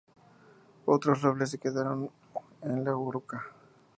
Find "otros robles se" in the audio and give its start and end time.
0.85-1.59